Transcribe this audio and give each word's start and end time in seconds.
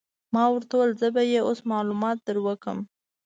ما 0.33 0.43
ورته 0.53 0.73
وویل: 0.75 0.93
زه 1.01 1.07
به 1.15 1.21
يې 1.31 1.39
اوس 1.47 1.59
معلومات 1.71 2.17
در 2.25 2.37
وکړم. 2.45 2.79